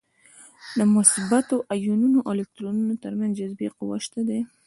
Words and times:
د 0.77 0.79
مثبتو 0.95 1.55
ایونونو 1.75 2.17
او 2.27 2.31
الکترونونو 2.35 2.93
تر 3.03 3.13
منځ 3.19 3.31
جاذبې 3.39 3.67
قوه 3.77 3.97
شته 4.05 4.21
ده. 4.29 4.39